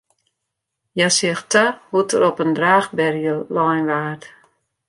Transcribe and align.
Hja 0.95 1.09
seach 1.17 1.43
ta 1.51 1.65
hoe't 1.89 2.13
er 2.15 2.23
op 2.29 2.37
in 2.43 2.55
draachberje 2.57 3.35
lein 3.55 3.85
waard. 3.91 4.23